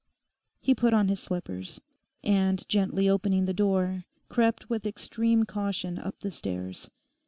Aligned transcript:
He 0.59 0.73
put 0.73 0.95
on 0.95 1.09
his 1.09 1.19
slippers, 1.19 1.79
and, 2.23 2.67
gently 2.67 3.07
opening 3.07 3.45
the 3.45 3.53
door, 3.53 4.05
crept 4.29 4.67
with 4.67 4.87
extreme 4.87 5.43
caution 5.45 5.99
up 5.99 6.21
the 6.21 6.31
stairs. 6.31 6.89